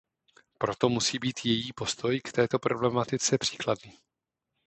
[0.57, 3.97] Proto musí být její postoj k této problematice příkladný.